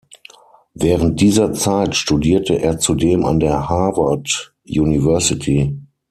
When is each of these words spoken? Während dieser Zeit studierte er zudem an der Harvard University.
Während 0.73 1.21
dieser 1.21 1.53
Zeit 1.53 1.95
studierte 1.95 2.55
er 2.55 2.79
zudem 2.79 3.23
an 3.23 3.39
der 3.39 3.69
Harvard 3.69 4.51
University. 4.67 5.77